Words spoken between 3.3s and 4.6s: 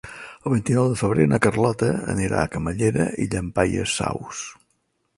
Llampaies Saus.